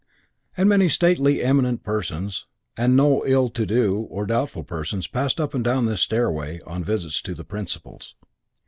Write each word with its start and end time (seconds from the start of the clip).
Many 0.57 0.89
stately 0.89 1.41
and 1.41 1.49
eminent 1.49 1.83
persons 1.83 2.47
and 2.75 2.95
no 2.97 3.21
ill 3.27 3.49
to 3.49 3.67
do 3.67 3.99
or 4.09 4.25
doubtful 4.25 4.63
persons 4.63 5.05
passed 5.05 5.39
up 5.39 5.53
and 5.53 5.63
down 5.63 5.85
this 5.85 6.01
stairway 6.01 6.59
on 6.65 6.83
visits 6.83 7.21
to 7.21 7.35
the 7.35 7.43
principals. 7.45 8.15